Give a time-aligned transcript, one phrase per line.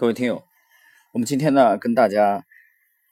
[0.00, 0.42] 各位听友，
[1.12, 2.46] 我们今天呢跟大家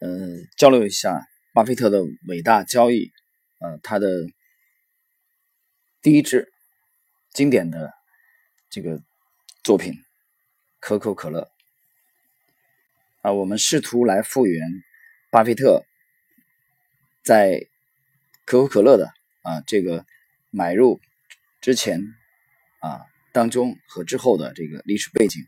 [0.01, 3.13] 嗯交流一下巴菲特的伟大交易，
[3.59, 4.09] 呃，他的
[6.01, 6.51] 第一支
[7.35, 7.93] 经典的
[8.71, 9.03] 这个
[9.63, 9.93] 作品
[10.81, 11.51] 可口可乐
[13.21, 14.67] 啊，我们试图来复原
[15.31, 15.85] 巴菲特
[17.23, 17.67] 在
[18.47, 19.13] 可口可乐的
[19.43, 20.07] 啊这个
[20.49, 21.03] 买入
[21.61, 22.01] 之前
[22.81, 25.47] 啊当中和之后的这个历史背景。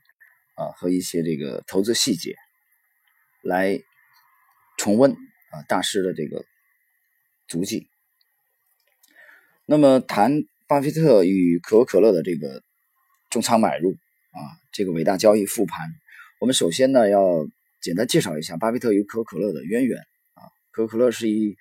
[0.61, 2.37] 啊，和一些这个投资细节
[3.43, 3.81] 来
[4.77, 6.45] 重温啊大师的这个
[7.49, 7.89] 足迹。
[9.65, 12.63] 那么谈巴菲特与可口可乐的这个
[13.31, 13.93] 重仓买入
[14.33, 15.89] 啊，这个伟大交易复盘，
[16.41, 17.47] 我们首先呢要
[17.81, 19.99] 简单介绍一下巴菲特与可口可乐的渊源
[20.35, 20.45] 啊。
[20.73, 21.57] 可口可乐是一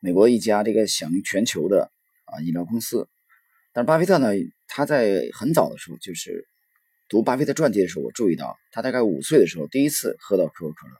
[0.00, 1.90] 美国一家这个享誉全球的
[2.26, 3.08] 啊饮料公司，
[3.72, 4.32] 但是巴菲特呢，
[4.68, 6.46] 他在很早的时候就是。
[7.14, 10.94] 读巴菲特传记的时候，我注意到他大概五岁的时候第一次喝到可口可乐，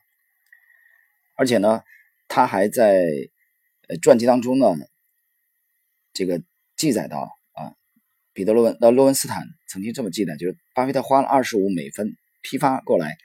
[1.35, 1.83] 而且呢，
[2.29, 3.05] 他还在
[3.89, 4.77] 呃传记当中呢，
[6.13, 6.41] 这个
[6.77, 7.75] 记载到啊，
[8.33, 13.17] 彼得罗文呃罗文斯坦曾经这么记载，就是巴菲特花了二十五美分批发过来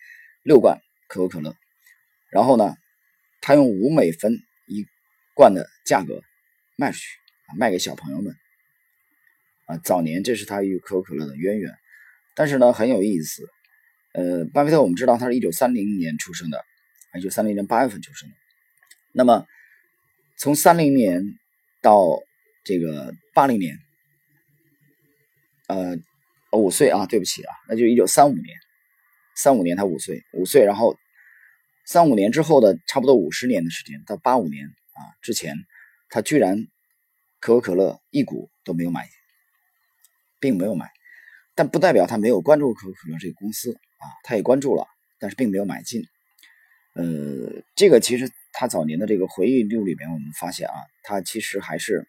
[0.41, 1.55] 六罐可口可乐，
[2.31, 2.75] 然后呢，
[3.39, 4.87] 他用五美分一
[5.35, 6.23] 罐的价格
[6.75, 7.05] 卖出去
[7.45, 8.35] 啊，卖给小朋友们
[9.67, 11.71] 啊，早年这是他与可口可乐的渊源。
[12.39, 13.43] 但是呢，很有意思。
[14.13, 16.63] 呃，巴菲特我们知道他是一九三零年出生的，
[17.17, 18.35] 一九三零年八月份出生的。
[19.11, 19.45] 那么
[20.37, 21.21] 从三零年
[21.81, 22.07] 到
[22.63, 23.77] 这个八零年，
[25.67, 25.97] 呃，
[26.53, 28.57] 五岁啊，对不起啊，那就一九三五年，
[29.35, 30.95] 三五年他五岁，五岁，然后
[31.85, 35.57] 三五年之后的差不多五十年的时间，到八五年啊之前，
[36.07, 36.67] 他居然
[37.41, 39.09] 可口可乐一股都没有买，
[40.39, 40.89] 并没有买。
[41.59, 44.87] 但不代表他没有关注可口可乐这个公司啊，他也关注了，
[45.19, 46.01] 但是并没有买进。
[46.93, 47.03] 呃，
[47.75, 52.07] 这个其实他早年的这个回忆录里面，我们发现啊，他其实还是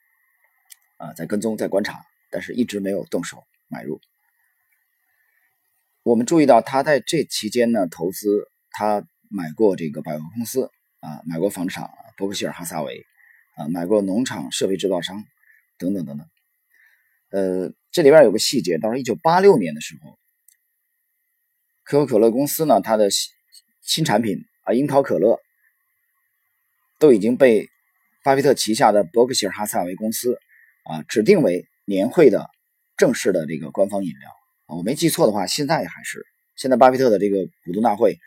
[0.99, 4.01] 啊在跟踪、在观察，但是一直没有动手买入。
[6.05, 13.05] 我们注意到他在这期间呢，投资他买过这个百货公司啊，买过房地产伯克希尔哈撒韦
[13.57, 15.25] 啊，买过农场设备制造商
[15.77, 16.25] 等等等等。
[17.31, 20.19] 呃，这里边有个细节，到了一九八六年的时候，
[21.85, 23.31] 可口可乐公司呢，它的新
[23.83, 25.39] 新产品啊，樱桃可乐
[26.99, 27.69] 都已经被
[28.25, 30.41] 巴菲特旗下的伯克希尔哈撒韦公司
[30.85, 32.51] 啊指定为年会的
[32.97, 34.31] 正式的这个官方饮料
[34.67, 34.75] 啊。
[34.77, 36.27] 我没记错的话，现在还是
[36.57, 38.19] 现在巴菲特的这个股东大会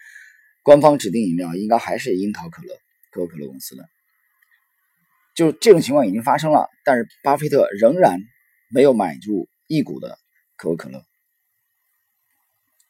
[0.64, 2.74] 官方指定饮料应该还是樱桃可乐，
[3.12, 3.84] 可口可乐公司的。
[5.36, 8.22] 就这种情况已经发生了，但是巴菲特仍然。
[8.74, 10.18] 没有买入一股的
[10.56, 11.06] 可口可乐，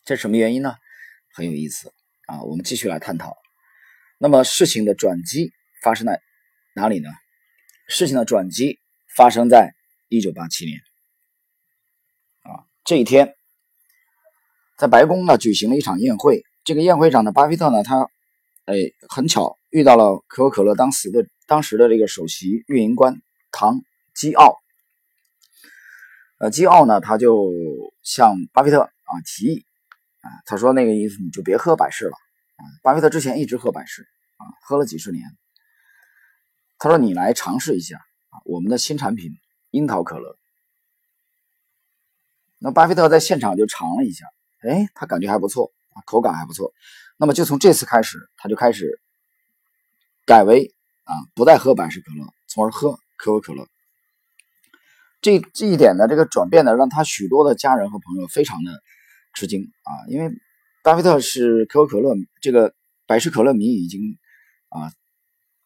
[0.05, 0.75] 这是什么原因呢？
[1.33, 1.91] 很有意思
[2.27, 2.41] 啊！
[2.43, 3.35] 我们继续来探讨。
[4.17, 5.51] 那么事情的转机
[5.81, 6.21] 发生在
[6.73, 7.09] 哪里呢？
[7.89, 8.79] 事情的转机
[9.13, 9.73] 发生在
[10.07, 10.79] 一九八七年
[12.43, 13.35] 啊，这一天，
[14.77, 16.43] 在白宫呢举行了一场宴会。
[16.63, 18.09] 这个宴会上呢，巴菲特呢，他
[18.63, 18.75] 哎
[19.09, 23.81] 很巧遇到了可口可乐当时的当时的这个首席运营官唐
[24.15, 24.62] 基奥。
[26.43, 27.53] 呃，基奥呢，他就
[28.01, 29.65] 向巴菲特啊提议
[30.19, 32.11] 啊，他说那个意思你就别喝百事了
[32.57, 32.67] 啊。
[32.83, 34.05] 巴菲特之前一直喝百事
[34.35, 35.23] 啊，喝了几十年。
[36.77, 39.31] 他说你来尝试一下啊，我们的新产品
[39.71, 40.37] 樱桃可乐。
[42.57, 44.25] 那巴菲特在现场就尝了一下，
[44.63, 46.73] 哎，他感觉还不错啊，口感还不错。
[47.15, 48.99] 那么就从这次开始，他就开始
[50.25, 50.75] 改为
[51.05, 53.65] 啊，不再喝百事可乐，从而喝可口可乐。
[55.23, 58.83] 这这一点呢，这个转变呢，让他许多的家人和朋友非常的
[59.33, 59.91] 吃惊啊！
[60.09, 60.29] 因为
[60.83, 62.75] 巴菲特是可口可乐这个
[63.07, 64.19] 百事可乐迷已经
[64.67, 64.91] 啊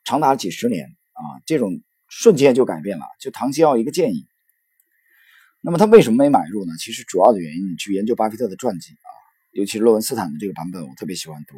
[0.04, 3.06] 长达几十年啊，这种瞬间就改变了。
[3.20, 4.28] 就唐基奥一个建议，
[5.62, 6.74] 那么他为什么没买入呢？
[6.78, 9.10] 其实主要的原因，你去研究巴菲特的传记啊，
[9.54, 11.58] 尤其是洛文斯坦的这个版本，我特别喜欢读。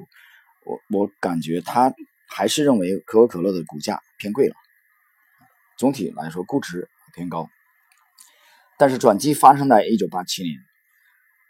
[0.65, 1.93] 我我感觉他
[2.29, 4.55] 还是认为可口可乐的股价偏贵了，
[5.77, 7.49] 总体来说估值偏高。
[8.79, 10.55] 但是转机发生在一九八七年。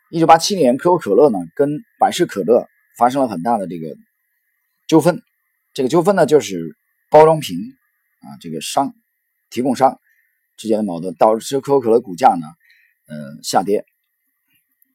[0.10, 2.68] 一九八七年，可口可乐呢跟百事可乐
[2.98, 3.96] 发生了很大的这个
[4.88, 5.22] 纠纷。
[5.76, 6.76] 这个纠纷呢，就是
[7.12, 7.56] 包装瓶
[8.22, 8.96] 啊，这个商
[9.52, 10.00] 提供商
[10.58, 12.48] 之间的矛盾，导致可口可乐股价呢，
[13.06, 13.86] 呃下跌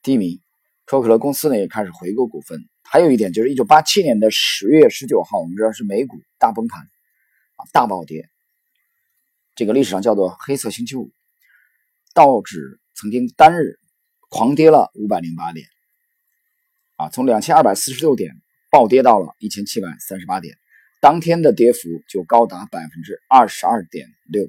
[0.02, 0.40] 低迷。
[0.86, 2.68] 可口可乐公司呢也开始回购股份。
[2.82, 8.28] 还有一点就是，一九八七年的十月十九号，我们知道是美股大崩盘啊，大暴跌。
[9.54, 11.12] 这个历史上叫做黑色星期五。
[12.14, 13.78] 道指曾经单日
[14.30, 15.66] 狂跌了五百零八点，
[16.96, 18.32] 啊，从两千二百四十六点
[18.70, 20.56] 暴跌到了一千七百三十八点，
[21.00, 24.48] 当天的跌幅就高达百分之二十二点六，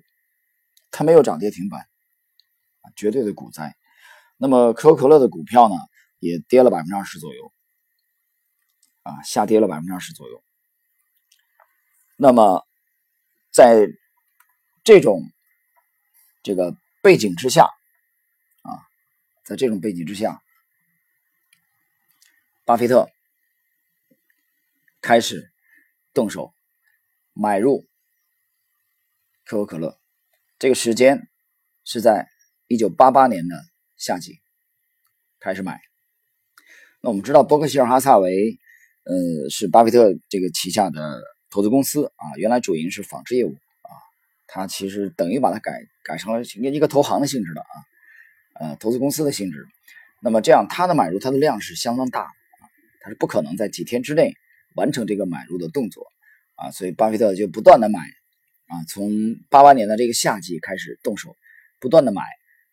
[0.92, 1.82] 它没有涨跌停板，
[2.82, 3.76] 啊，绝对的股灾。
[4.38, 5.76] 那么可口可乐的股票呢，
[6.20, 7.52] 也跌了百分之二十左右，
[9.02, 10.44] 啊，下跌了百分之二十左右。
[12.18, 12.66] 那么
[13.52, 13.88] 在
[14.84, 15.22] 这种
[16.44, 17.66] 这个背景之下，
[18.64, 18.82] 啊，
[19.44, 20.42] 在这种背景之下。
[22.66, 23.08] 巴菲特
[25.02, 25.54] 开始
[26.16, 26.52] 动手
[27.32, 27.88] 买入
[29.46, 30.00] 可口可乐，
[30.58, 31.30] 这个时间
[31.84, 32.28] 是在
[32.66, 33.56] 一九八八年的
[33.98, 34.40] 夏季
[35.40, 35.80] 开始买。
[37.02, 38.58] 那我们知道伯克希尔哈萨维，
[39.04, 41.22] 呃，是巴菲特这个旗下的
[41.52, 43.94] 投资公司啊，原来主营是纺织业务啊，
[44.48, 45.72] 它其实等于把它改
[46.06, 47.76] 改成了一个投行的性质的啊，
[48.62, 49.66] 呃，投资公司的性质。
[50.22, 52.28] 那么这样，它的买入它的量是相当大。
[53.02, 54.34] 他是不可能在几天之内
[54.74, 56.08] 完成这个买入的动作
[56.56, 59.12] 啊，所以巴菲特就不断的买啊，从
[59.52, 61.36] 八八年的这个夏季开始动手，
[61.80, 62.24] 不断的买。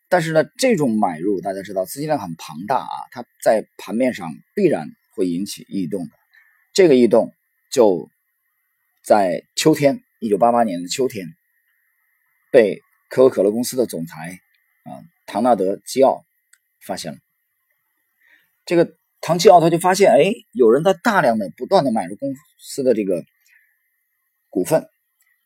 [0.09, 6.11] 但是呢，这种买入大家知道资金量很庞大啊，它在盘面上必然会引起异动的。
[6.73, 7.31] 这个异动
[7.71, 8.09] 就
[9.03, 11.27] 在秋天，一九八八年的秋天，
[12.51, 12.81] 被
[13.13, 14.39] 可口可乐公司的总裁
[14.85, 14.89] 啊
[15.27, 16.25] 唐纳德基奥
[16.81, 17.19] 发现了
[18.65, 18.97] 这个。
[19.25, 23.23] 唐吉奥他就发现，哎，有人在大量的、不断的买入公司的这个
[24.49, 24.85] 股份，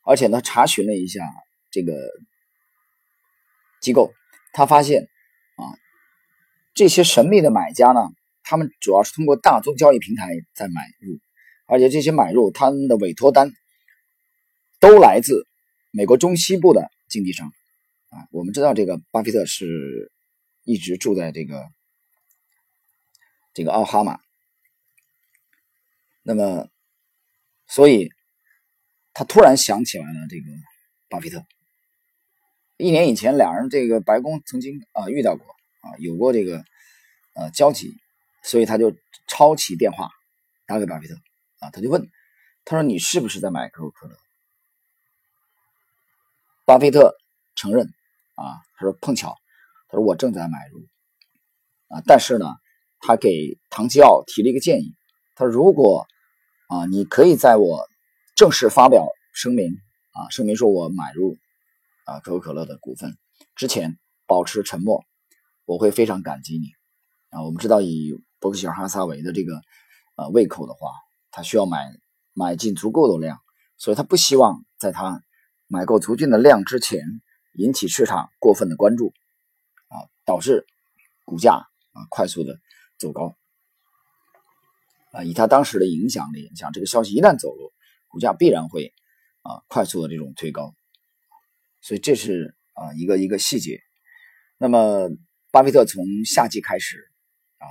[0.02, 1.22] 而且呢，查询了一下
[1.70, 1.94] 这个
[3.80, 4.12] 机构，
[4.52, 5.04] 他发现
[5.58, 5.78] 啊，
[6.74, 8.02] 这些神秘的买家呢，
[8.42, 11.20] 他们主要是通过大宗交易平台在买入，
[11.68, 13.52] 而且这些买入他们的委托单
[14.80, 15.46] 都来自
[15.92, 17.54] 美国中西部的经纪商
[18.10, 18.28] 啊。
[18.32, 20.12] 我们知道，这个巴菲特是
[20.64, 21.70] 一直住在这个。
[23.54, 24.20] 这个奥哈马，
[26.22, 26.70] 那么，
[27.66, 28.12] 所以
[29.16, 30.44] 他突然想起来了这个
[31.10, 31.44] 巴菲特。
[32.78, 35.44] 一年以前，两人这个白宫曾经啊遇到过
[35.82, 36.64] 啊，有过这个
[37.34, 37.98] 呃交集，
[38.44, 38.96] 所以他就
[39.26, 40.12] 抄起电话
[40.68, 41.16] 打给巴菲特
[41.58, 42.08] 啊，他就问
[42.64, 44.16] 他说：“你是不是在买可口可乐？”
[46.64, 47.18] 巴菲特
[47.56, 47.92] 承认
[48.38, 49.36] 啊，他说：“碰巧，
[49.90, 50.88] 他说我正在买入
[51.90, 52.46] 啊，但是呢。”
[53.00, 54.96] 他给唐吉奥提了一个建议，
[55.36, 56.08] 他说：“如果
[56.68, 57.88] 啊，你可以在我
[58.36, 59.72] 正式发表声明
[60.14, 61.38] 啊，声明说我买入
[62.06, 63.16] 啊可口可乐的股份
[63.56, 65.06] 之前保持沉默，
[65.66, 66.72] 我会非常感激你
[67.30, 67.44] 啊。
[67.44, 69.62] 我们知道以伯克希尔哈撒韦的这个
[70.16, 70.90] 呃胃口的话，
[71.30, 71.86] 他需要买
[72.34, 73.38] 买进足够的量，
[73.78, 75.22] 所以他不希望在他
[75.68, 77.04] 买够足够的量之前
[77.58, 79.14] 引起市场过分的关注
[79.90, 80.66] 啊，导致
[81.26, 82.58] 股价啊快速的。”
[83.00, 83.38] 走高
[85.12, 85.24] 啊！
[85.24, 87.72] 以他当时的影响力，像这个消息一旦走漏，
[88.08, 88.92] 股价必然会
[89.44, 90.74] 啊快速的这种推高，
[91.80, 93.80] 所以这是啊一个一个细节。
[94.58, 95.12] 那么，
[95.52, 96.98] 巴菲特从夏季开始
[97.60, 97.70] 啊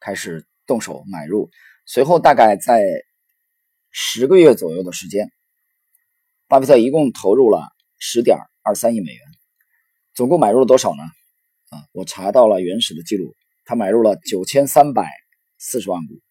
[0.00, 1.52] 开始动手买入，
[1.86, 2.82] 随后大概在
[3.92, 5.30] 十个月左右的时间，
[6.48, 9.26] 巴菲特一共投入了十点二三亿美元，
[10.14, 11.02] 总共买入了多少呢？
[11.70, 13.36] 啊，我查到了原始的记录。
[13.64, 15.10] 他买入了九千三百
[15.58, 16.22] 四十万股，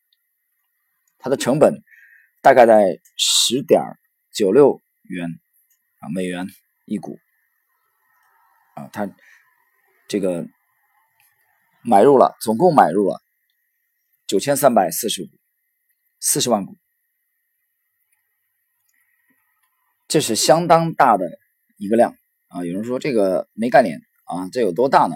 [1.19, 1.83] 它的成本
[2.41, 3.79] 大概在十点
[4.33, 5.29] 九六元
[5.99, 6.47] 啊美元
[6.85, 7.19] 一股
[8.73, 9.07] 啊，他
[10.07, 10.47] 这个
[11.83, 13.21] 买入了，总共买入了
[14.25, 15.27] 九千三百四十五
[16.19, 16.75] 四十万股，
[20.07, 21.39] 这是相当大的
[21.77, 22.15] 一个量
[22.47, 22.65] 啊！
[22.65, 25.15] 有人说这个没概念啊，这有多大呢？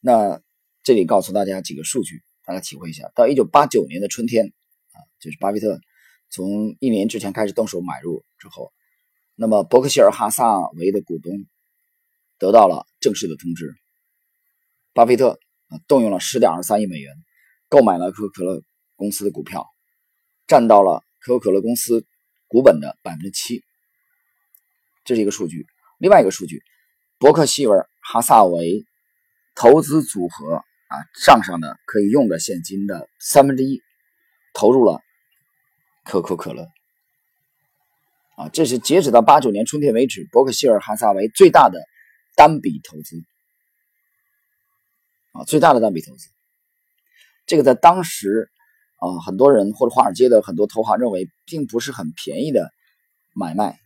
[0.00, 0.40] 那
[0.82, 3.10] 这里告诉大家几个数据，大家体会一下。
[3.14, 4.46] 到一九八九年的春天
[4.92, 5.80] 啊，就是巴菲特
[6.30, 8.72] 从一年之前开始动手买入之后，
[9.34, 11.32] 那么伯克希尔哈萨维的股东
[12.38, 13.74] 得到了正式的通知，
[14.92, 17.14] 巴菲特啊动用了十点二三亿美元
[17.68, 18.62] 购买了可口可乐
[18.96, 19.66] 公司的股票，
[20.46, 22.06] 占到了可口可乐公司
[22.46, 23.62] 股本的百分之七，
[25.04, 25.66] 这是一个数据。
[25.98, 26.62] 另外一个数据，
[27.18, 28.84] 伯克希尔哈萨维。
[29.56, 30.94] 投资组合啊，
[31.24, 33.80] 账上的可以用的现金的三分之一
[34.52, 35.00] 投入了
[36.04, 36.66] 可口可乐
[38.34, 41.78] 啊，这是截止到八九年春天为止，伯克希尔哈萨维最大的
[42.34, 43.16] 单笔投资
[45.34, 46.26] 啊，最大的单笔投资。
[47.46, 48.50] 这个在当时
[48.96, 52.72] 啊，很多人或者华尔街的很多投行认为并不是很便宜的
[53.36, 53.78] 买卖。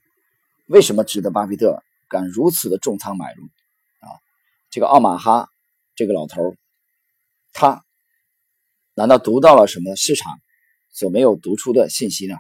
[0.69, 3.45] 为什么值得巴菲特敢如此的重仓买入
[4.01, 4.09] 啊？
[4.71, 5.51] 这个奥马哈。
[5.97, 6.55] 这个老头
[7.53, 7.85] 他
[8.95, 10.33] 难道读到了什么市场
[10.91, 12.37] 所没有读出的信息呢？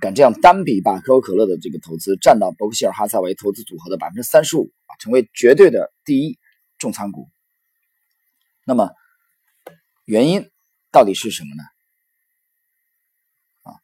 [0.00, 6.36] 敢这样单笔把可口可乐的这个投资占到伯克希尔哈撒韦投资组合的百分之三十五啊，成为绝对的第一
[6.78, 7.28] 重仓股。
[8.64, 8.90] 那么
[10.04, 10.50] 原因
[10.90, 11.62] 到底是什么呢？
[13.62, 13.78] 啊，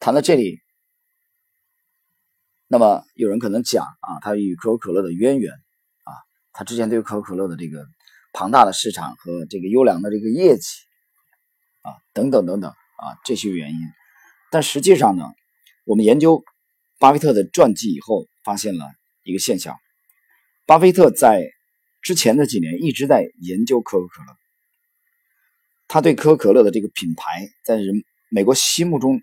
[0.00, 0.60] 谈到这里，
[2.70, 6.12] 那么有人可能讲啊，他与可口可乐的渊源啊，
[6.52, 7.86] 他之前对可口可乐的这个
[8.34, 10.68] 庞大的市场和这个优良的这个业绩
[11.80, 13.78] 啊，等等等等啊，这些原因。
[14.50, 15.24] 但实际上呢，
[15.84, 16.44] 我们研究
[16.98, 18.84] 巴菲特的传记以后，发现了
[19.22, 19.74] 一个现象：
[20.66, 21.48] 巴菲特在
[22.02, 24.36] 之前的几年一直在研究可口可乐，
[25.86, 29.22] 他对可口可乐的这个品牌在人美国心目中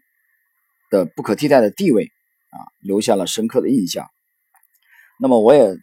[0.90, 2.12] 的不可替代的地位
[2.56, 4.10] 啊，留下了深刻的印象。
[5.20, 5.76] 那么，我也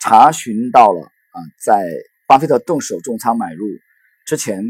[0.00, 1.84] 查询到了啊，在
[2.28, 3.66] 巴菲特动手重仓买入
[4.26, 4.62] 之前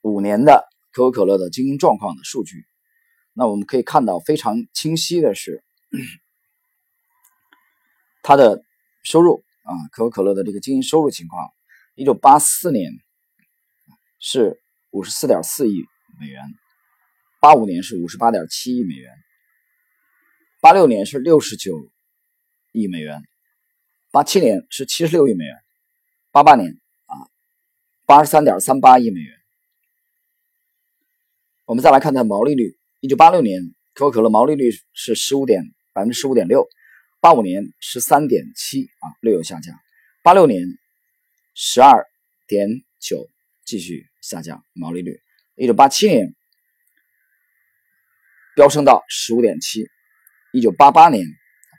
[0.00, 0.68] 五年的。
[0.94, 2.66] 可口可乐的经营状况的数据，
[3.32, 5.64] 那我们可以看到非常清晰的是，
[8.22, 8.62] 它的
[9.02, 11.48] 收入啊，可口可乐的这个经营收入情况，
[11.94, 12.92] 一九八四年
[14.20, 15.82] 是五十四点四亿
[16.20, 16.44] 美元，
[17.40, 19.10] 八五年是五十八点七亿美元，
[20.62, 21.90] 八六年是六十九
[22.70, 23.20] 亿美元，
[24.12, 25.56] 八七年是七十六亿美元，
[26.30, 27.18] 八八年啊
[28.06, 29.36] 八十三点三八亿美元。
[31.64, 32.78] 我们再来看它毛利率。
[33.00, 36.68] 一九八六年，可口可乐毛利率是十五点百分之十五点六，
[37.18, 39.74] 八五年十三点七啊，略有下降。
[40.22, 40.64] 八六年
[41.56, 42.06] 十二
[42.46, 42.68] 点
[43.00, 43.28] 九，
[43.64, 45.20] 继续下降毛利率。
[45.56, 46.32] 一九八七年
[48.54, 49.88] 飙升到十五点七。
[50.52, 51.26] 一九八八年，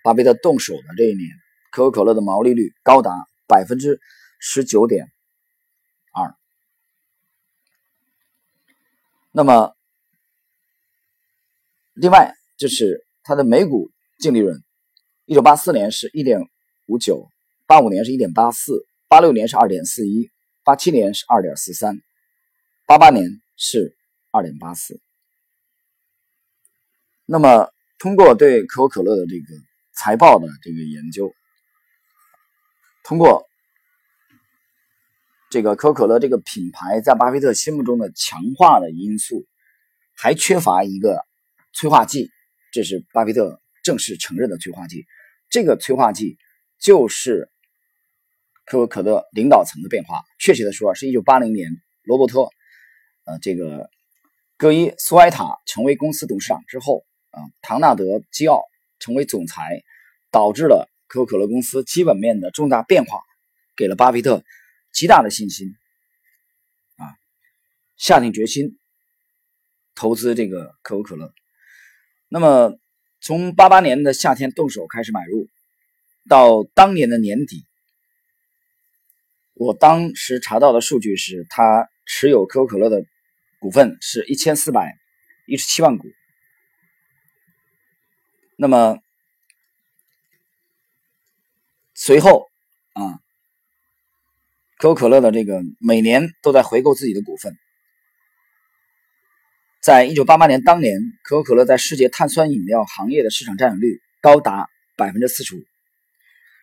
[0.04, 1.30] 巴菲特动手的这一年，
[1.72, 3.12] 可口可乐的毛利率高达
[3.48, 4.00] 百分之
[4.40, 5.06] 十九点
[6.12, 6.36] 二。
[9.32, 9.76] 那么，
[11.94, 14.64] 另外就是它的每股净利润，
[15.26, 16.42] 一九八四年是一点
[16.88, 17.30] 五九，
[17.68, 20.32] 八五年是一点八四，八六年是二点四一，
[20.64, 22.02] 八七年是二点四三，
[22.88, 23.24] 八八年
[23.56, 23.96] 是
[24.32, 25.00] 二点八四。
[27.26, 27.72] 那么，
[28.04, 29.46] 通过对可口可乐的这个
[29.94, 31.34] 财报的这个研究，
[33.06, 33.48] 通过
[35.50, 39.46] 这个可口可乐这个品牌在巴菲特心目中的强化的因素，
[40.18, 41.26] 还缺乏一个。
[41.76, 42.30] 催化剂，
[42.72, 45.08] 这是巴菲特正式承认的催化剂。
[45.50, 46.38] 这个催化剂
[46.80, 47.50] 就是
[48.64, 50.22] 可口可乐领导层的变化。
[50.38, 51.72] 确切的说，是一九八零年
[52.04, 52.42] 罗伯特，
[53.24, 53.90] 呃，这个
[54.56, 57.04] 戈伊苏埃塔成为公司董事长之后，
[57.34, 58.62] 啊，唐纳德基奥
[59.00, 59.84] 成为总裁，
[60.30, 63.20] 导致了可口可乐公司基本面的重大变化，
[63.76, 64.44] 给了巴菲特
[64.92, 65.68] 极大的信心，
[66.98, 67.18] 啊，
[67.98, 68.78] 下定决心
[69.96, 71.34] 投资这个可口可乐。
[72.30, 72.78] 那么，
[73.20, 75.48] 从八八年的夏天动手开始买入，
[76.30, 77.66] 到当年的年底，
[79.56, 83.04] 我当时查到的数据是，他持有可口可乐的
[83.60, 84.96] 股份是一千四百
[85.48, 86.08] 一十七万股。
[88.56, 88.98] 那么
[91.94, 92.50] 随后
[92.94, 93.20] 啊，
[94.78, 97.58] 可口可乐的这个每年都在回购自己的股份。
[99.82, 105.60] 在一九八八年当年，可口可乐在世界碳酸饮料行业的市场占有率高达百分之四十五。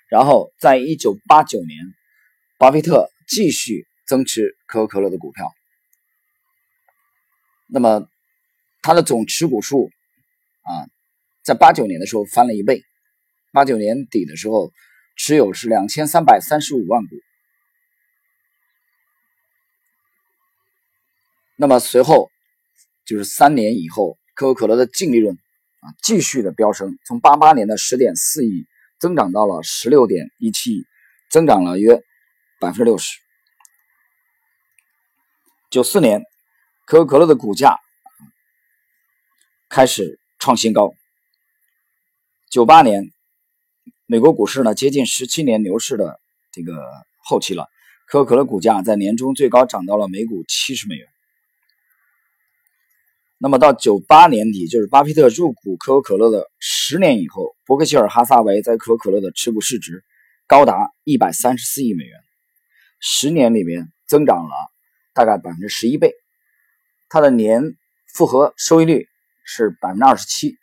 [0.08, 1.94] 然后，在一九八九年，
[2.58, 5.52] 巴菲特继续增持可口可乐的股票。
[7.66, 8.08] 那么，
[8.82, 9.90] 他的总持股数
[10.62, 10.88] 啊，
[11.42, 12.82] 在八九年的时候翻了一倍。
[13.52, 14.72] 八九年底的时候，
[15.16, 17.16] 持有是两千三百三十五万股。
[21.56, 22.30] 那么随后。
[23.06, 25.34] 就是三年以后，可口可乐的净利润
[25.80, 28.68] 啊继续的飙升，从八八年的十点四亿
[29.00, 30.86] 增长到了十六点一七亿，
[31.28, 31.96] 增长了约
[32.60, 33.18] 百分之六十。
[35.70, 36.22] 九四年，
[36.86, 37.80] 可口可乐的股价
[39.68, 40.94] 开始创新高。
[42.50, 43.12] 九八年，
[44.06, 46.18] 美国股市呢接近十七年牛市的
[46.50, 46.84] 这个
[47.22, 47.68] 后期了，
[48.08, 51.06] 可口可乐股价在年中最高涨到了每股七十美元。
[53.38, 60.02] 那么到九八年底，就是巴菲特入股可口可乐的十年以后，伯克希尔哈撒韦在可口可乐的持股市值
[60.48, 62.18] 高达一百三十四亿美元，
[62.98, 64.54] 十年里面增长了
[65.14, 66.12] 大概百分之十一倍，
[67.08, 67.76] 它的年
[68.12, 69.06] 复合收益率
[69.44, 70.56] 是百分之二十七，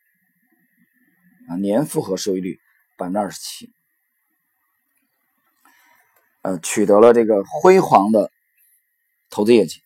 [1.48, 2.60] 啊，年复合收益率
[2.98, 3.72] 百分之二十七。
[6.42, 8.32] 呃，取得了这个辉煌的
[9.30, 9.82] 投资业绩。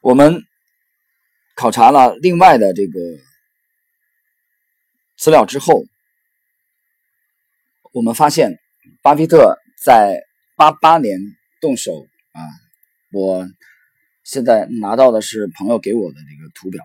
[0.00, 0.44] 我们
[1.56, 3.00] 考察了另外的这个
[5.16, 5.82] 资料之后，
[7.92, 8.60] 我们发现
[9.02, 10.20] 巴菲特在
[10.54, 11.18] 八八年
[11.60, 12.40] 动手啊，
[13.10, 13.48] 我
[14.22, 16.84] 现在拿到的是朋友给我的这个图表。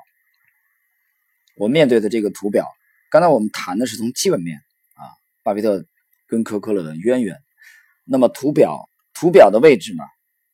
[1.62, 2.66] 我面对的这个图表，
[3.12, 4.58] 刚才我们谈的是从基本面
[4.96, 5.14] 啊，
[5.44, 5.86] 巴菲特
[6.26, 7.40] 跟可口可乐的渊源。
[8.04, 10.04] 那么图表图表的位置呢，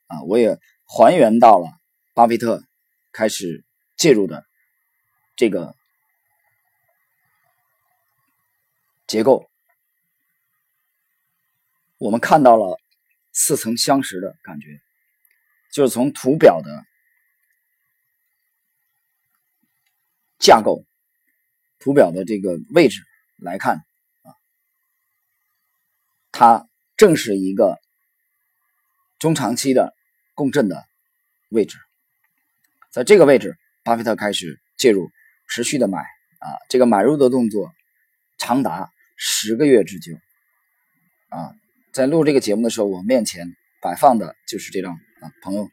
[0.07, 1.71] 啊，我也还原到了
[2.13, 2.61] 巴菲特
[3.13, 3.63] 开始
[3.95, 4.45] 介入的
[5.37, 5.73] 这个
[9.07, 9.49] 结构。
[11.99, 12.77] 我们看到了
[13.31, 14.81] 似曾相识的感觉，
[15.71, 16.83] 就是从图表的
[20.37, 20.83] 架构。
[21.79, 23.01] 图表的这个位置
[23.38, 23.77] 来看
[24.24, 24.34] 啊，
[26.31, 27.79] 它正是一个
[29.19, 29.93] 中长期的
[30.34, 30.84] 共振的
[31.50, 31.77] 位置，
[32.91, 35.10] 在这个位置，巴菲特开始介入，
[35.48, 37.72] 持续的买啊，这个买入的动作
[38.38, 40.13] 长达十个月之久
[41.29, 41.53] 啊。
[41.93, 43.48] 在录这个节目的时候，我面前
[43.81, 45.67] 摆放的就是这张啊，朋友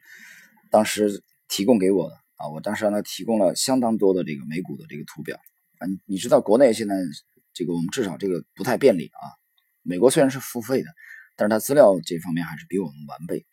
[0.71, 5.39] 当时提供给我的啊，我当时让他提供了相当多的这个美股的这个图表。
[5.79, 6.95] 嗯，你知道国内现在
[7.53, 9.23] 这个我们至少这个不太便利啊。
[9.81, 10.89] 美国虽然是付费的，
[11.35, 13.45] 但是它资料这方面还是比我们完备。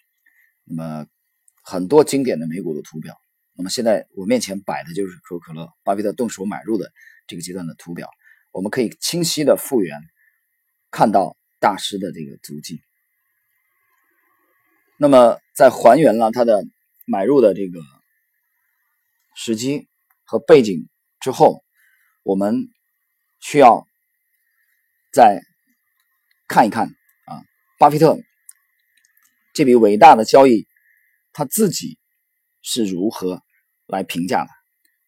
[0.64, 1.06] 那么
[1.62, 3.14] 很多经典的美股的图表，
[3.54, 6.90] 那么现在我面前摆的就是可口可乐巴菲特动手买入的
[7.26, 8.08] 这个阶段的图表，
[8.50, 10.00] 我们可以清晰的复原，
[10.90, 12.80] 看到大师的这个足迹。
[14.96, 16.64] 那么在还原了他的
[17.06, 17.78] 买入的这个
[19.34, 19.88] 时机
[20.24, 20.88] 和背景
[21.20, 21.62] 之后。
[22.22, 22.68] 我们
[23.40, 23.86] 需要
[25.12, 25.42] 再
[26.48, 26.86] 看一看
[27.26, 27.42] 啊，
[27.78, 28.18] 巴菲特
[29.52, 30.66] 这笔伟大的交易，
[31.32, 31.98] 他自己
[32.62, 33.42] 是如何
[33.86, 34.50] 来评价的？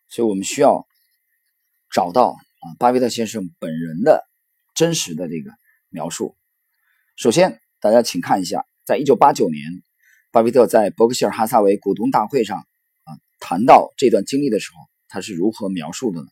[0.09, 0.87] 所以我们需要
[1.92, 4.24] 找到啊，巴菲特先生本人的
[4.74, 5.53] 真实的这个
[5.90, 6.37] 描述。
[7.16, 9.62] 首先，大家请看一下，在一九八九年，
[10.33, 16.27] 巴菲特在伯克希尔哈萨维股东大会上啊谈到这段经历的时候，他是如何描述的呢？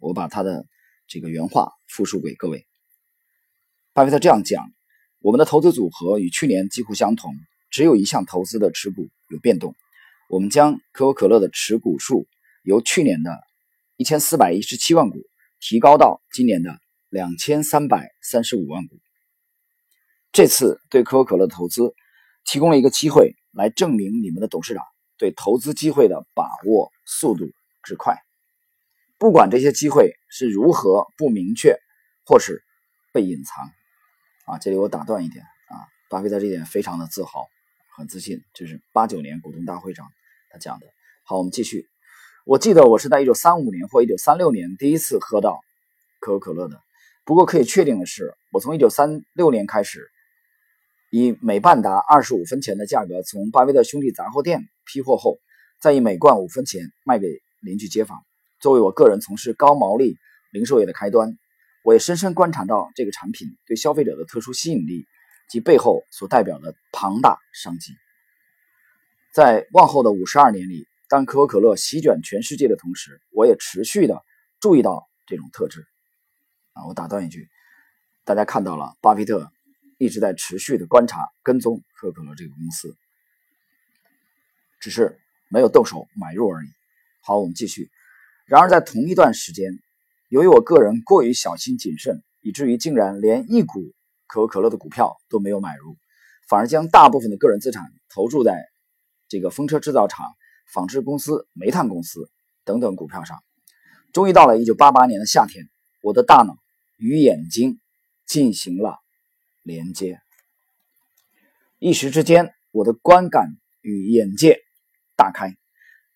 [0.00, 0.66] 我把他的
[1.06, 2.66] 这个原话复述给各位。
[3.92, 4.70] 巴菲特这样讲
[5.20, 7.34] ：“我们的投资组合与去年几乎相同，
[7.70, 9.74] 只有一项投资的持股有变动。
[10.28, 12.28] 我们将可口可乐的持股数
[12.62, 13.36] 由去年的
[13.96, 15.18] 一千四百一十七万股
[15.58, 19.00] 提高到今年的两千三百三十五万股。
[20.30, 21.92] 这次对可口可乐的投资
[22.44, 24.84] 提供了一个机会，来证明你们的董事长
[25.18, 27.50] 对投资机会的把握速度
[27.82, 28.16] 之快。”
[29.20, 31.76] 不管这些机会是如何不明确，
[32.24, 32.64] 或是
[33.12, 33.70] 被隐藏，
[34.46, 35.76] 啊，这里我打断一点啊，
[36.08, 37.46] 巴菲特这点非常的自豪，
[37.98, 40.06] 很自信，这是八九年股东大会上
[40.50, 40.86] 他讲的。
[41.22, 41.86] 好，我们继续。
[42.46, 45.60] 我记得我是在一九三五年或一九三六年第一次喝到
[46.18, 46.80] 可口可乐的。
[47.26, 50.08] 不过可以确定的是，我从一九三六年开始，
[51.10, 55.38] 以每半达二十五分钱的价格从巴菲特兄弟杂货店批货后，
[55.78, 57.26] 再以每罐五分钱卖给
[57.60, 58.24] 邻居街坊。
[58.60, 60.16] 作为我个人从事高毛利
[60.52, 61.38] 零售业的开端，
[61.82, 65.06] 我也深深观察到这个产品对消费者的特殊吸引力
[65.48, 67.94] 及背后所代表的庞大商机。
[69.32, 74.22] 在往后的五十二年里，当可口可乐席卷全世界的同时，我也持续的
[74.60, 75.86] 注意到这种特质。
[76.74, 77.48] 啊，我打断一句，
[78.24, 79.50] 大家看到了，巴菲特
[79.98, 82.94] 一直在持续的观察跟踪可口可乐这个公司，
[84.80, 85.18] 只是
[85.48, 86.68] 没有动手买入而已。
[87.22, 87.90] 好，我们继续。
[88.50, 89.78] 然而，在同一段时间，
[90.28, 93.92] 由于我个人过于小心谨慎，以至于竟然连一股
[94.26, 95.96] 可口可乐的股票都没有买入，
[96.48, 98.66] 反而将大部分的个人资产投注在
[99.28, 100.26] 这个风车制造厂、
[100.66, 102.28] 纺织公司、煤炭公司
[102.64, 103.38] 等等股票上。
[104.12, 105.70] 终于到了1988年的夏天，
[106.02, 106.56] 我的大脑
[106.96, 107.78] 与眼睛
[108.26, 108.98] 进行了
[109.62, 110.18] 连接，
[111.78, 114.58] 一时之间，我的观感与眼界
[115.14, 115.56] 大开。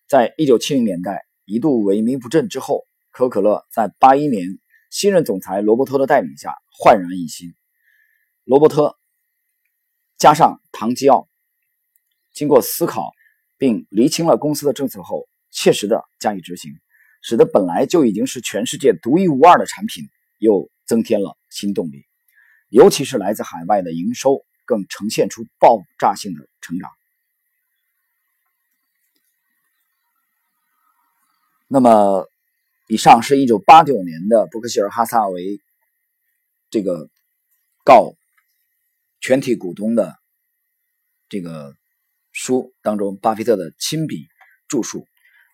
[0.05, 1.25] 在1970年代。
[1.45, 7.53] 一度萎靡不振之后，可口可乐在八一年新任总裁罗伯特的带领下焕然一新。
[8.43, 8.97] 罗伯特
[10.17, 11.27] 加上唐吉奥，
[12.33, 13.11] 经过思考
[13.57, 16.73] 并厘清了公司的政策后，切实的加以执行，
[17.21, 20.03] 使得本来就已经是全世界独一无二的产品
[20.39, 22.05] 又增添了新动力。
[22.69, 26.89] 尤其是来自海外的营收，更呈现出爆炸性的成长。
[31.67, 32.29] 那么，
[32.87, 35.59] 以上是一九八九年的伯克希尔哈萨维
[36.69, 37.09] 这个
[37.83, 38.13] 告
[39.19, 40.15] 全体股东的
[41.27, 41.73] 这个
[42.31, 44.27] 书当中，巴菲特的亲笔
[44.67, 45.07] 著述，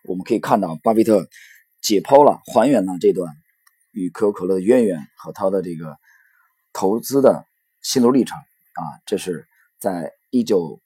[0.04, 1.26] 我们可以看到，巴菲特
[1.80, 3.34] 解剖了、还原了这段
[3.92, 5.96] 与可口可乐渊源和他的这个
[6.74, 7.46] 投资的
[7.80, 8.82] 心路历程啊。
[9.06, 9.48] 这是
[9.78, 10.78] 在一九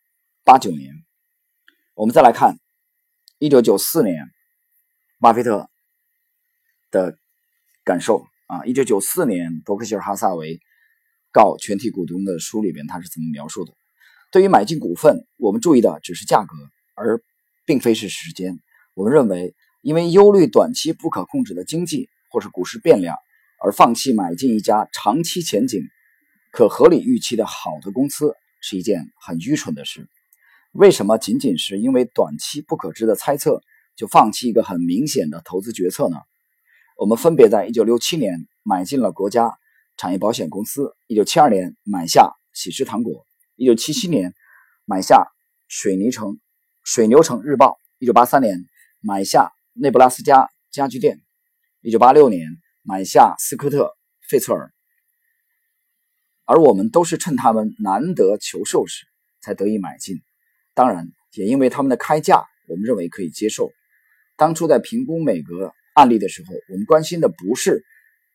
[0.45, 0.95] 八九年。
[1.95, 2.59] 我们再来看
[3.39, 4.31] 一九九四年，
[5.21, 5.69] 巴菲特
[6.91, 7.19] 的
[7.85, 8.65] 感受啊。
[8.65, 10.61] 一九九四年，伯克希尔哈萨维。
[11.33, 13.73] 告全体股东的书里边，他是怎么描述的？
[14.33, 16.57] 对于买进股份，我们注意的只是价格，
[16.95, 17.21] 而
[17.67, 18.59] 并非是时间。
[18.95, 23.19] 我们认为，因为忧虑短期不可控制的经济或是股市变量，
[23.63, 25.83] 而放弃买进一家长期前景
[26.51, 30.09] 可合理预期的好的公司，是一件很愚蠢的事。
[30.73, 33.63] 为什么仅仅是因为短期不可知的猜测，
[33.97, 36.19] 就放弃一个很明显的投资决策呢？
[36.97, 39.59] 我们分别在1967年买进了国家。
[39.99, 44.35] 产业保险公司，一九七二年买下喜事糖果，一九七七年
[44.85, 45.27] 买下
[45.69, 46.39] 水泥城
[46.85, 48.67] 水牛城日报，一九八三年
[49.01, 51.23] 买下内布拉斯加家具店，
[51.81, 53.97] 一九八六年买下斯科特
[54.29, 54.71] 费策尔，
[56.45, 59.07] 而我们都是趁他们难得求售时
[59.41, 60.21] 才得以买进，
[60.75, 63.71] 当然也因为他们的开价我们认为可以接受。
[64.37, 67.85] 当初在评估每个案例的时候，我们关心的不是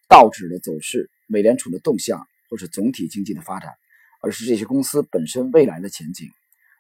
[0.09, 1.09] 道指的走势。
[1.27, 3.71] 美联储的动向，或是总体经济的发展，
[4.19, 6.29] 而是这些公司本身未来的前景。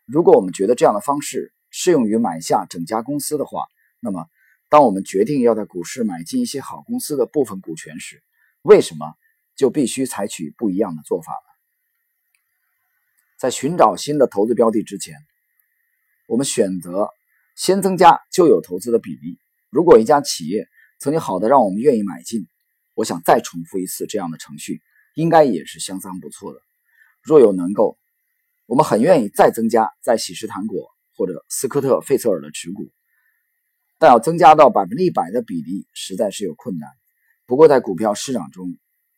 [0.05, 3.63] 如果我们觉得这样的方式适用于买下整家公司的话，
[4.01, 4.25] 那么
[4.67, 8.21] 当我们决定要在股市买进一些好公司的部分股权时，
[8.61, 9.13] 为什么
[9.55, 11.49] 就必须采取不一样的做法呢？
[13.39, 15.15] 在寻找新的投资标的之前，
[16.27, 17.07] 我们选择
[17.55, 19.39] 先增加旧有投资的比例。
[19.69, 20.67] 如果一家企业
[20.99, 22.47] 曾经好的让我们愿意买进，
[22.93, 24.81] 我想再重复一次这样的程序，
[25.15, 26.59] 应该也是相当不错的。
[27.21, 27.97] 若有能够，
[28.65, 32.91] 我们很愿意再增加在喜事糖果或者斯科特费瑟尔的持股，
[33.97, 36.89] 但要增加到百分之一百的比例，实在是有困难。
[37.45, 38.77] 不过在股票市场中，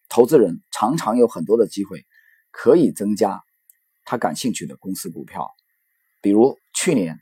[0.09, 2.05] 投资人常常有很多的机会
[2.51, 3.41] 可以增加
[4.05, 5.49] 他感兴趣的公司股票。
[6.21, 7.19] 比如去年，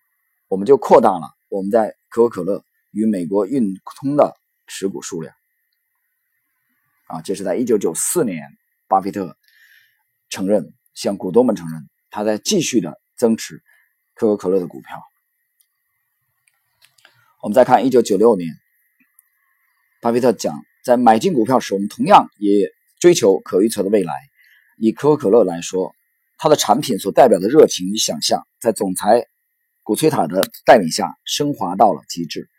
[0.52, 4.36] 我们就扩大了我们在可口可乐与美国运通的
[4.68, 5.34] 持股数量。
[7.08, 8.50] 啊，这是在一九九四年，
[8.90, 9.38] 巴菲特
[10.28, 13.64] 承认向股东们承认，他在继续的增持
[14.14, 15.02] 可口可乐的股票。
[17.42, 18.50] 我们再看一九九六年，
[20.02, 24.14] 巴菲特讲，在买进股票时，我们同样也追求可预测的未来。
[24.78, 25.96] 以可口可乐来说，
[26.38, 29.28] 它的产品所代表的热情与想象，在总裁
[29.84, 32.50] 古崔塔的带领下升华到了极致。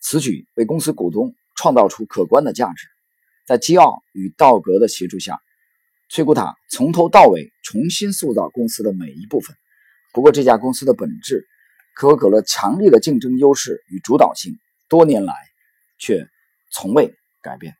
[0.00, 2.86] 此举为公司股东创造出可观的价值。
[3.46, 5.38] 在基奥与道格的协助下，
[6.08, 9.54] 崔古塔从头到尾重新塑造公司的每一部分。
[10.12, 11.46] 不过，这家公司的本质——
[11.94, 14.54] 可口可乐强力的竞争优势与主导性，
[14.88, 15.34] 多年来
[15.98, 16.26] 却
[16.70, 17.74] 从未改变。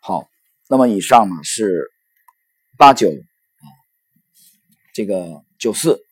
[0.00, 0.28] 好，
[0.68, 1.90] 那么以上呢是
[2.76, 3.66] 八九啊，
[4.92, 6.02] 这个九四、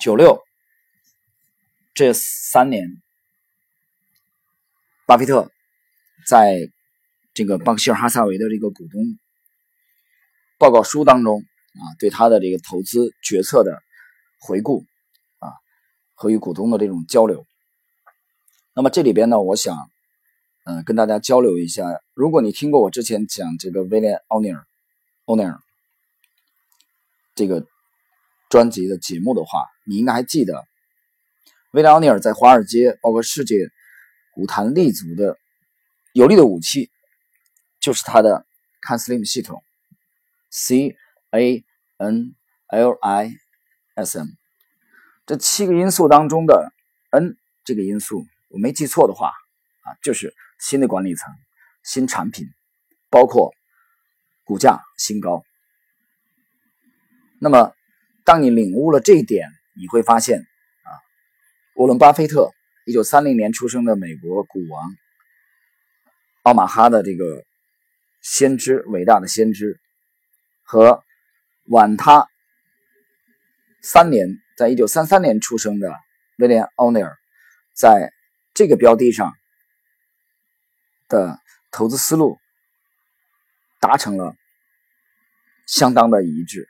[0.00, 0.42] 九六
[1.92, 2.88] 这三年，
[5.06, 5.50] 巴菲特。
[6.26, 6.70] 在
[7.34, 9.18] 这个巴克希尔哈萨维的这个股东
[10.58, 13.82] 报告书当中啊，对他的这个投资决策的
[14.38, 14.84] 回顾
[15.38, 15.48] 啊，
[16.14, 17.44] 和与股东的这种交流。
[18.74, 19.76] 那么这里边呢，我想
[20.64, 21.84] 嗯跟大家交流一下。
[22.14, 24.66] 如果你听过我之前讲这个威廉奥尼尔
[25.24, 25.58] 奥尼尔
[27.34, 27.66] 这个
[28.50, 30.66] 专辑的节目的话，你应该还记得
[31.72, 33.56] 威廉奥尼尔在华尔街包括世界
[34.32, 35.36] 股坛立足的。
[36.12, 36.90] 有力的武器
[37.78, 38.44] 就是他的
[38.82, 39.62] CANSLIM 系统
[40.50, 40.96] ，C
[41.30, 41.64] A
[41.98, 42.34] N
[42.66, 43.36] L I
[43.94, 44.26] S M
[45.24, 46.72] 这七个因素当中的
[47.10, 51.32] N 这个因素，我没记错的话啊，就是新的管理层、
[51.84, 52.48] 新产品，
[53.08, 53.52] 包括
[54.44, 55.44] 股价新高。
[57.40, 57.72] 那么，
[58.24, 59.48] 当你领悟了这一点，
[59.80, 60.92] 你会发现啊，
[61.74, 62.50] 沃伦·巴菲特，
[62.84, 64.94] 一九三零年出生的美国股王。
[66.42, 67.44] 奥马哈的这个
[68.20, 69.80] 先知，伟大的先知，
[70.62, 71.02] 和
[71.64, 72.28] 晚他
[73.80, 75.90] 三年，在一九三三年出生的
[76.36, 77.16] 威廉奥尼尔，
[77.72, 78.12] 在
[78.52, 79.32] 这个标的上
[81.08, 81.40] 的
[81.70, 82.38] 投资思路
[83.78, 84.36] 达成了
[85.66, 86.68] 相当的一致。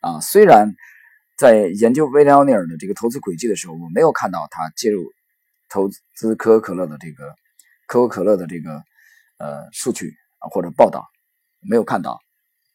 [0.00, 0.74] 啊，虽然
[1.36, 5.12] 在研究威廉奥尼尔的这个投资轨迹的时候，我没有看到他介入
[5.68, 7.34] 投资可口可乐的这个。
[7.88, 8.82] 可口可乐的这个
[9.36, 11.10] 呃数据啊或者报道
[11.60, 12.20] 没有看到，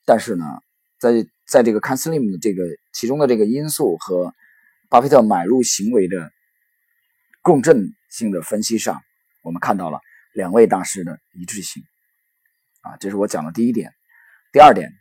[0.06, 0.46] 但是呢，
[1.00, 4.36] 在在这个看 Slim 的这个其中的这个因素和
[4.90, 6.30] 巴菲特买入行为的
[7.42, 9.02] 共振性的分析上，
[9.42, 10.00] 我们看到了
[10.34, 11.82] 两位大师的一致性。
[12.82, 13.92] 啊，这是我讲的第一点。
[14.52, 14.92] 第二点，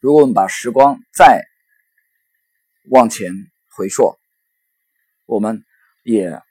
[0.00, 1.42] 如果我们把时光再
[2.90, 3.32] 往前
[3.76, 4.18] 回溯，
[5.24, 5.64] 我们
[6.02, 6.42] 也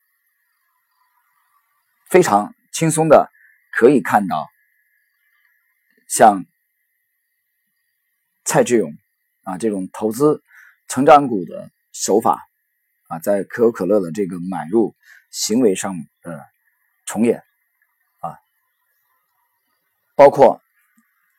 [2.10, 3.30] 非常轻松的
[3.74, 4.48] 可以看到，
[6.08, 6.46] 像
[8.44, 8.94] 蔡志勇
[9.44, 10.41] 啊这种投资
[10.88, 12.41] 成长股的手法
[13.08, 14.96] 啊，在可口可乐的这个买入
[15.30, 16.46] 行为上的
[17.06, 17.44] 重演
[18.22, 18.39] 啊，
[20.15, 20.62] 包括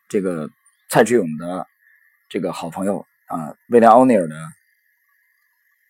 [0.08, 0.50] 这个
[0.90, 1.66] 蔡志勇的
[2.28, 4.36] 这个好朋友啊，威廉奥尼尔的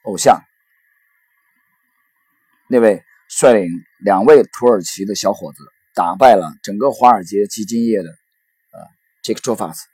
[0.02, 0.42] 偶像。
[2.68, 5.58] 那位率领两位土耳其的小伙子
[5.94, 8.78] 打败了整个华尔街基金业的呃
[9.22, 9.86] 杰克·卓法斯，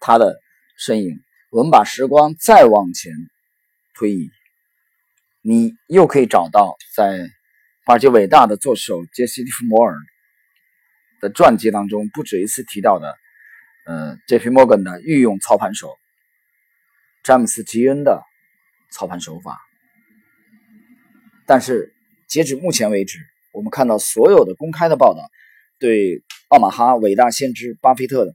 [0.00, 0.40] 他的
[0.76, 3.12] 身影，我们把时光再往前
[3.94, 4.30] 推移，
[5.42, 7.30] 你又可以找到在
[7.86, 9.94] 华尔街伟大的作手杰西·利弗摩尔
[11.20, 13.16] 的传记当中不止一次提到的，
[13.86, 14.48] 呃，J.P.
[14.48, 15.96] Morgan 的御用操盘手
[17.22, 18.22] 詹姆斯·吉恩的
[18.90, 19.60] 操盘手法，
[21.46, 21.94] 但是。
[22.30, 23.18] 截止目前为止，
[23.52, 25.20] 我们看到所有的公开的报道，
[25.80, 28.32] 对奥马哈伟大先知巴菲特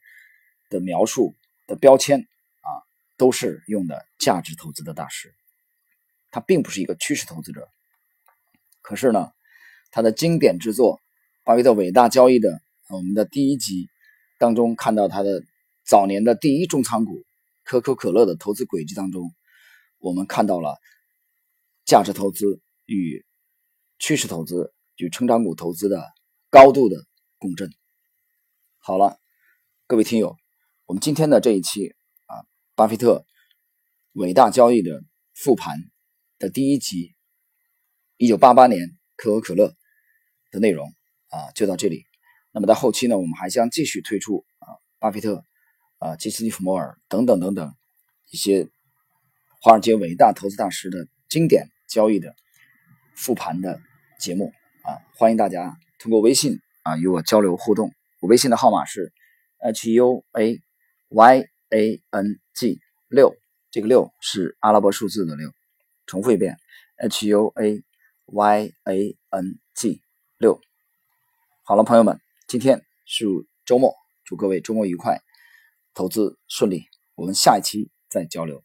[0.69, 1.33] 的描述
[1.65, 2.67] 的标签啊，
[3.15, 5.33] 都是用的价值投资的大师。
[6.29, 7.69] 他并不是一个趋势投资者。
[8.81, 9.31] 可是呢，
[9.91, 10.97] 他的经典之作
[11.45, 13.87] 《巴菲特伟大交易》的我们的第一集
[14.37, 15.41] 当中，看到他的
[15.85, 17.23] 早年的第一重仓股
[17.63, 19.33] 可口可乐的投资轨迹当中，
[20.05, 20.77] 我们看到了
[21.83, 23.25] 价值投资与。
[23.97, 26.11] 趋势投资与成长股投资的
[26.49, 26.97] 高度的
[27.37, 27.71] 共振。
[28.77, 29.17] 好了，
[29.87, 30.35] 各位听友，
[30.85, 32.43] 我们今天的这一期啊，
[32.75, 33.25] 巴菲特
[34.11, 35.01] 伟大交易的
[35.33, 35.77] 复盘
[36.37, 37.15] 的第一集，
[38.17, 39.73] 一九八八年可口可乐
[40.51, 40.93] 的内容
[41.29, 42.03] 啊，就到这里。
[42.51, 44.67] 那么在后期呢，我们还将继续推出啊，
[44.99, 45.41] 巴菲特
[45.99, 47.73] 啊，杰斯·利弗摩尔等等等等
[48.29, 48.69] 一些
[49.65, 52.35] 华尔街伟大投资大师的经典交易的。
[53.15, 53.81] 复盘的
[54.19, 57.91] 节目啊，欢迎大家通过微信啊与我交流互动。
[58.19, 59.11] 我微信的号码是
[59.57, 60.61] h u a
[61.09, 63.35] y a n g 六，
[63.71, 65.51] 这个六是阿拉伯数字的六。
[66.05, 66.57] 重复一遍
[66.97, 67.81] ，h u a
[68.25, 69.99] y a n g
[70.37, 70.61] 六。
[71.63, 73.25] 好了，朋友们，今天是
[73.65, 75.23] 周末，祝各位周末愉快，
[75.95, 76.85] 投资顺利。
[77.15, 78.63] 我们下一期再交流。